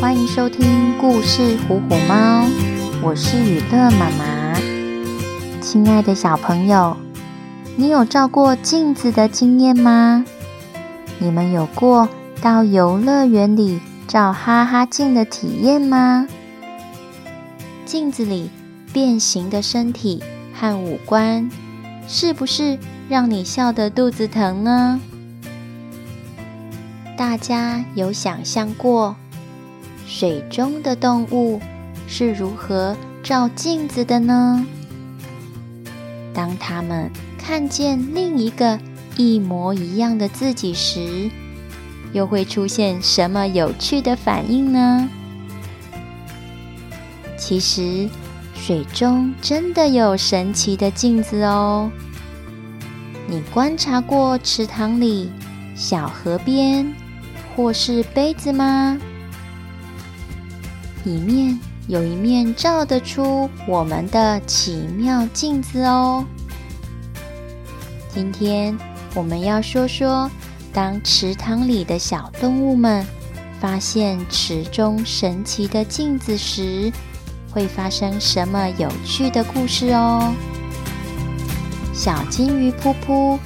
[0.00, 2.44] 欢迎收听故事《虎虎猫》，
[3.02, 4.54] 我是雨乐妈妈。
[5.60, 6.96] 亲爱的小朋友，
[7.74, 10.24] 你有照过镜子的经验吗？
[11.18, 12.08] 你们有过
[12.40, 16.28] 到游乐园里照哈哈镜的体验吗？
[17.84, 18.50] 镜子里
[18.92, 20.22] 变形的身体
[20.54, 21.50] 和五官，
[22.06, 25.00] 是不是让你笑得肚子疼呢？
[27.16, 29.16] 大家有想象过
[30.10, 31.60] 水中的动物
[32.06, 34.66] 是如何照镜子的呢？
[36.32, 38.80] 当他们看见另一个
[39.18, 41.30] 一模一样的自己时，
[42.14, 45.06] 又会出现什么有趣的反应呢？
[47.36, 48.08] 其实，
[48.54, 51.90] 水中真的有神奇的镜子哦。
[53.26, 55.30] 你观察过池塘里、
[55.76, 56.94] 小河边，
[57.54, 58.98] 或是杯子吗？
[61.04, 66.24] 里面有一面照得出我们的奇妙镜子哦。
[68.12, 68.76] 今天
[69.14, 70.30] 我们要说说，
[70.72, 73.06] 当池塘里的小动物们
[73.60, 76.92] 发现池中神奇的镜子时，
[77.50, 80.34] 会发生什么有趣的故事哦。
[81.94, 83.38] 小金鱼噗噗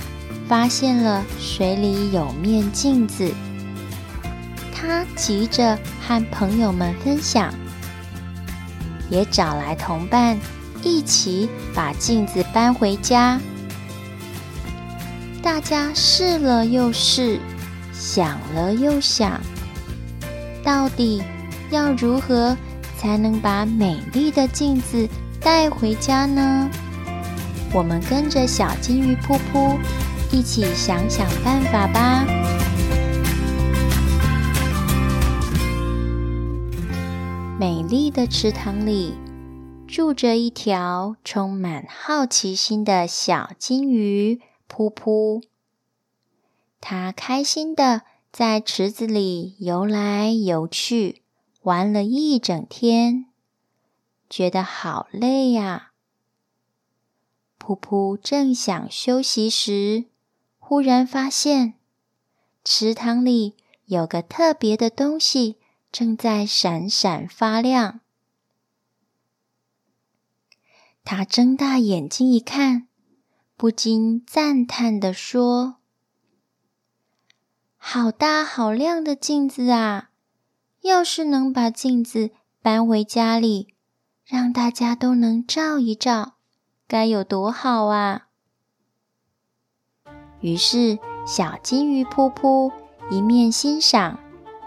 [0.49, 3.33] 发现了水里有面镜子。
[4.75, 7.53] 它急着和朋友们分享，
[9.09, 10.37] 也找来同伴
[10.83, 13.41] 一起把镜子搬回家。
[15.43, 17.39] 大家试了又试，
[17.93, 19.41] 想了又想，
[20.63, 21.23] 到底
[21.71, 22.57] 要如何
[22.99, 25.09] 才能把美丽的镜子
[25.41, 26.69] 带回家呢？
[27.73, 29.79] 我们跟着小金鱼噗噗
[30.31, 32.25] 一起想想办法吧。
[37.63, 39.15] 美丽的池塘里
[39.87, 45.41] 住着一条充满好奇心的小金鱼噗噗。
[46.81, 48.03] 它开心地
[48.33, 51.23] 在池子里游来游去，
[51.63, 53.27] 玩了一整天，
[54.29, 55.93] 觉得好累呀。
[57.61, 60.07] 噗噗正想休息时，
[60.59, 61.75] 忽然发现
[62.65, 63.55] 池塘里
[63.87, 65.59] 有个特别的东西。
[65.93, 68.01] 正在闪闪发亮，
[71.05, 72.89] 他睁大眼睛一看，
[73.59, 75.77] 不禁赞叹地说
[77.77, 80.09] ：“好大好亮的镜子啊！
[80.81, 82.31] 要是能把镜子
[82.63, 83.75] 搬回家里，
[84.25, 86.37] 让大家都能照一照，
[86.89, 88.29] 该有多好啊！”
[90.41, 92.73] 于是，小金鱼噗噗
[93.11, 94.19] 一面欣赏。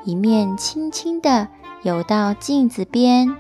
[0.06, 1.48] 一面轻轻地
[1.82, 3.36] 游到镜子边，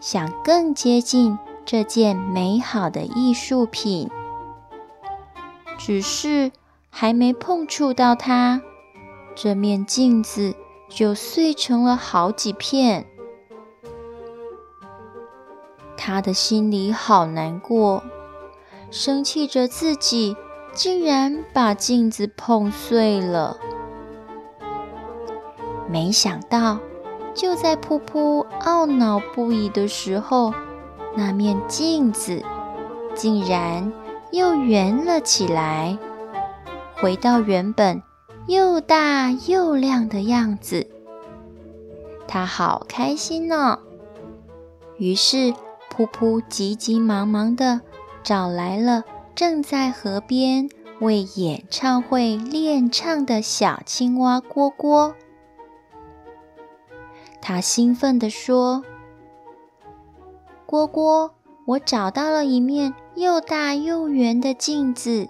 [0.00, 4.10] 想更接近这件美好的艺术品。
[5.76, 6.52] 只是
[6.88, 8.62] 还没碰触到它，
[9.34, 10.54] 这面镜子
[10.88, 13.06] 就碎成了好几片。
[15.98, 18.02] 他的心里好难过，
[18.90, 20.34] 生气着自己
[20.72, 23.58] 竟然把镜子碰碎了。
[25.90, 26.78] 没想到，
[27.34, 30.54] 就在噗噗懊恼不已的时候，
[31.16, 32.44] 那面镜子
[33.16, 33.92] 竟然
[34.30, 35.98] 又圆了起来，
[36.94, 38.00] 回到原本
[38.46, 40.86] 又大又亮的样子。
[42.28, 43.80] 他好开心呢！
[44.96, 45.52] 于是，
[45.92, 47.80] 噗噗急急忙忙地
[48.22, 49.02] 找来了
[49.34, 50.68] 正在河边
[51.00, 55.14] 为演唱会练唱的小青蛙蝈蝈。
[57.42, 58.84] 他兴奋地说
[60.68, 61.30] ：“蝈蝈，
[61.66, 65.28] 我找到了一面又大又圆的镜子，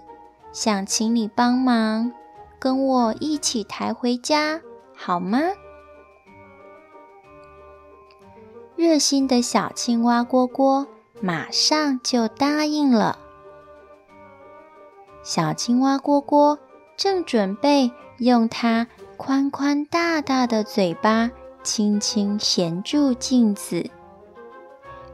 [0.51, 2.11] 想请你帮忙，
[2.59, 4.61] 跟我一起抬回家，
[4.95, 5.39] 好吗？”
[8.75, 10.87] 热心的小青蛙蝈蝈
[11.21, 13.19] 马上就答应了。
[15.23, 16.57] 小青蛙蝈蝈
[16.97, 18.87] 正准备用它
[19.17, 21.29] 宽宽大大的嘴巴。
[21.63, 23.89] 轻轻衔住镜子，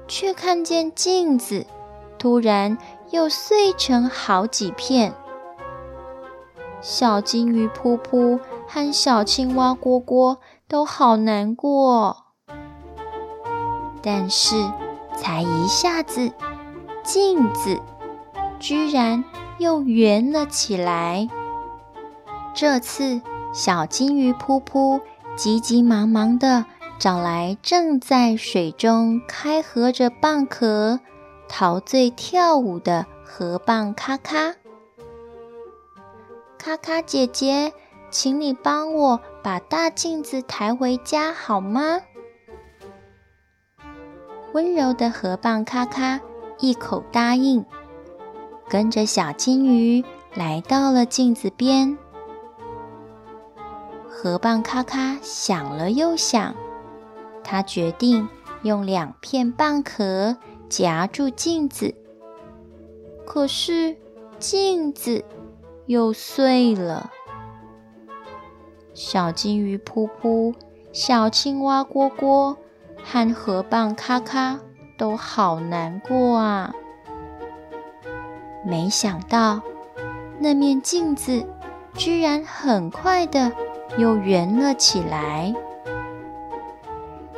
[0.07, 1.65] 却看见镜子
[2.17, 2.77] 突然
[3.11, 5.13] 又碎成好几片。
[6.81, 12.25] 小金鱼噗噗和小青蛙蝈蝈都好难过。
[14.01, 14.55] 但是，
[15.17, 16.31] 才一下子，
[17.03, 17.81] 镜子
[18.59, 19.25] 居然
[19.57, 21.27] 又圆了起来。
[22.53, 23.21] 这次，
[23.51, 25.01] 小金鱼噗噗。
[25.37, 26.65] 急急忙忙地
[26.97, 30.99] 找来正在水中开合着蚌壳、
[31.47, 34.55] 陶醉跳舞的河蚌咔咔。
[36.57, 37.71] 咔咔姐姐，
[38.09, 41.99] 请你帮我把大镜子抬回家好吗？
[44.53, 46.19] 温柔的河蚌咔咔
[46.57, 47.63] 一口答应，
[48.67, 51.95] 跟着小金鱼来到了镜子边。
[54.19, 56.55] 河蚌咔咔想了又想，
[57.43, 58.27] 他决定
[58.63, 60.35] 用两片蚌壳
[60.67, 61.93] 夹住镜子。
[63.27, 63.95] 可是
[64.39, 65.23] 镜子
[65.85, 67.11] 又碎了。
[68.95, 70.55] 小金鱼噗噗、
[70.91, 72.55] 小青蛙蝈蝈
[73.03, 74.59] 和河蚌咔咔
[74.97, 76.73] 都好难过啊！
[78.65, 79.61] 没想到
[80.39, 81.45] 那面镜子
[81.93, 83.51] 居然很快的。
[83.97, 85.53] 又圆了起来。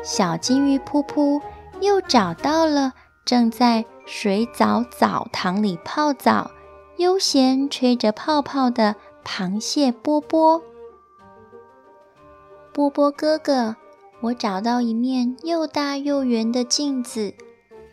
[0.02, 1.42] 小金鱼噗噗
[1.82, 2.94] 又找到了
[3.26, 6.52] 正在水藻澡堂里泡澡、
[6.98, 10.62] 悠闲吹着泡泡的螃蟹波波。
[12.74, 13.76] 波波哥哥，
[14.22, 17.34] 我找到一面又大又圆的镜子，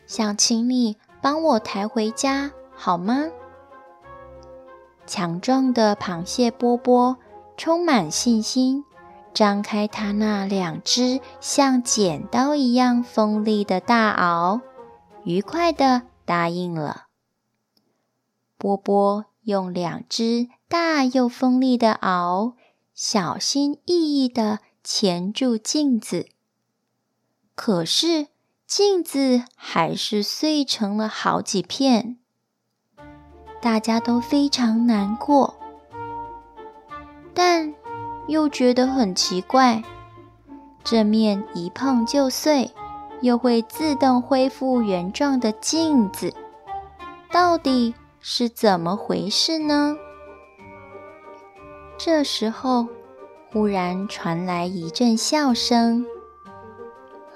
[0.06, 3.26] 想请你帮我抬回家，好吗？
[5.06, 7.17] 强壮的螃蟹波波。
[7.56, 8.85] 充满信心，
[9.32, 14.61] 张开它那两只像剪刀一样锋利的大螯，
[15.25, 17.06] 愉快地答应了。
[18.58, 22.55] 波波用两只大又锋利的螯，
[22.94, 26.29] 小心翼翼地钳住镜子，
[27.55, 28.29] 可是
[28.67, 32.19] 镜子还是碎成了好几片，
[33.61, 35.56] 大家都非常难过。
[37.38, 37.75] 但
[38.29, 39.83] 又觉得很奇怪，
[40.83, 42.71] 这面一碰就碎，
[43.21, 46.33] 又会自动恢复原状的镜子，
[47.31, 49.99] 到底是怎么回事呢？
[51.99, 52.88] 这时候，
[53.53, 56.06] 忽然传来一阵笑声：“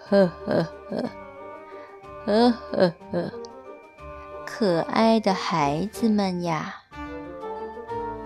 [0.09, 1.05] 呵呵呵，
[2.25, 3.33] 呵呵呵，
[4.47, 6.77] 可爱的孩子们呀！”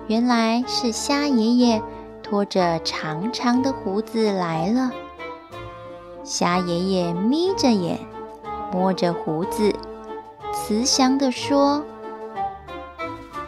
[0.07, 1.83] 原来是虾爷爷
[2.23, 4.93] 拖着长长的胡子来了。
[6.23, 7.99] 虾爷爷眯着眼，
[8.73, 9.75] 摸着胡子，
[10.53, 11.85] 慈祥地说：“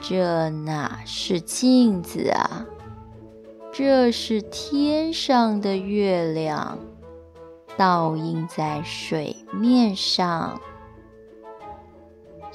[0.01, 2.67] 这哪是镜子啊？
[3.73, 6.79] 这是天上的月亮，
[7.77, 10.61] 倒映在水面上。”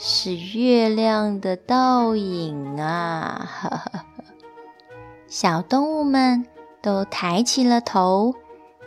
[0.03, 3.47] 是月亮的倒影啊！
[3.47, 4.05] 哈哈，
[5.27, 6.47] 小动物们
[6.81, 8.33] 都抬起了头，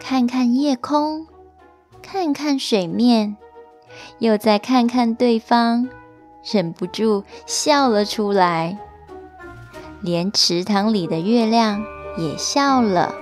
[0.01, 1.29] 看看夜空，
[2.03, 3.37] 看看水面，
[4.19, 5.89] 又再看看对方，
[6.43, 8.77] 忍不住笑了出来。
[10.01, 11.81] 连池塘里的月亮
[12.19, 13.15] 也笑了。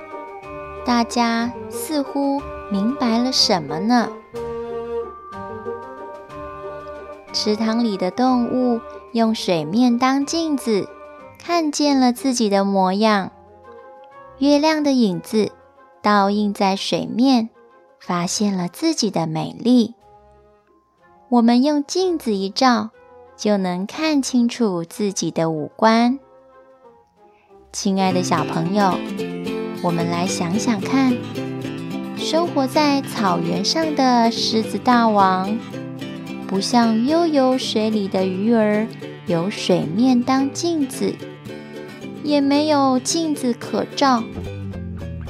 [0.86, 2.40] 大家似乎
[2.70, 4.08] 明白了什么呢？
[7.44, 8.80] 池塘里的动物
[9.10, 10.88] 用水面当镜子，
[11.40, 13.32] 看见了自己的模样。
[14.38, 15.50] 月亮的影子
[16.00, 17.50] 倒映在水面，
[17.98, 19.96] 发现了自己的美丽。
[21.30, 22.90] 我们用镜子一照，
[23.37, 26.20] 就能看清楚自己的五官。
[27.72, 28.94] 亲爱的小朋友，
[29.82, 31.12] 我们来想想看，
[32.16, 35.58] 生活在草原上的狮子大王。
[36.52, 38.87] 不像悠悠水里的鱼儿，
[39.25, 41.14] 有水面当镜子，
[42.23, 44.23] 也没有镜子可照。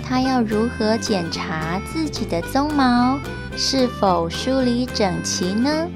[0.02, 3.20] 它要如何检查自己的鬃毛
[3.56, 5.86] 是否梳理整齐呢？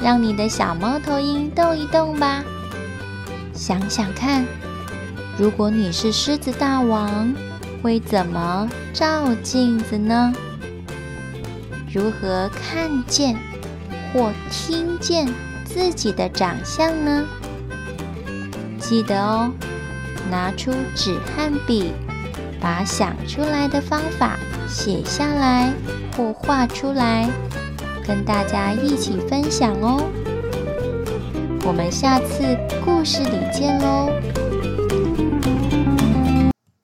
[0.00, 2.44] 让你的小猫头鹰动一动吧，
[3.52, 4.46] 想想看，
[5.36, 7.34] 如果你是狮子大王，
[7.82, 10.32] 会怎么照镜子呢？
[11.92, 13.36] 如何看见？
[14.14, 15.26] 或听见
[15.64, 17.26] 自己的长相呢？
[18.78, 19.50] 记得哦，
[20.30, 21.92] 拿出纸和笔，
[22.60, 25.72] 把想出来的方法写下来
[26.16, 27.28] 或画出来，
[28.06, 30.00] 跟大家一起分享哦。
[31.66, 34.10] 我们下次故事里见喽。